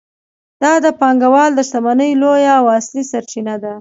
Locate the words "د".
0.85-0.87, 1.55-1.59